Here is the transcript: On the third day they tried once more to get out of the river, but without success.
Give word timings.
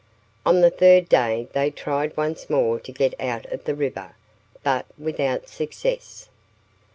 On 0.47 0.61
the 0.61 0.71
third 0.71 1.07
day 1.09 1.47
they 1.53 1.69
tried 1.69 2.17
once 2.17 2.49
more 2.49 2.79
to 2.79 2.91
get 2.91 3.13
out 3.21 3.45
of 3.51 3.65
the 3.65 3.75
river, 3.75 4.15
but 4.63 4.87
without 4.97 5.47
success. 5.47 6.27